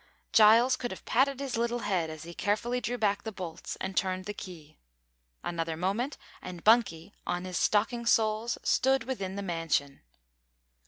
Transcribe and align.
Giles 0.33 0.77
could 0.77 0.89
have 0.89 1.05
patted 1.05 1.39
his 1.39 1.57
little 1.57 1.77
head 1.85 2.09
as 2.09 2.23
he 2.23 2.33
carefully 2.33 2.81
drew 2.81 2.97
back 2.97 3.21
the 3.21 3.31
bolts 3.31 3.75
and 3.75 3.95
turned 3.95 4.25
the 4.25 4.33
key. 4.33 4.79
Another 5.43 5.77
moment, 5.77 6.17
and 6.41 6.63
Bunky, 6.63 7.13
on 7.27 7.45
his 7.45 7.59
stocking 7.59 8.07
soles, 8.07 8.57
stood 8.63 9.03
within 9.03 9.35
the 9.35 9.43
mansion. 9.43 10.01